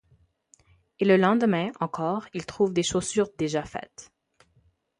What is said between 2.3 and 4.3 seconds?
il trouve des chaussures déjà faites.